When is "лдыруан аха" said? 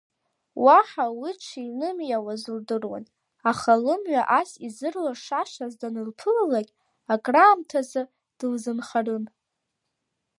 2.57-3.71